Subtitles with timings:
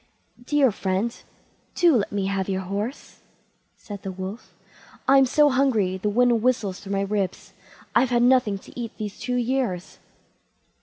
[0.43, 1.15] "Dear friend,
[1.75, 3.19] do let me have your horse",
[3.77, 4.55] said the Wolf;
[5.07, 7.53] "I'm so hungry the wind whistles through my ribs;
[7.93, 9.99] I've had nothing to eat these two years."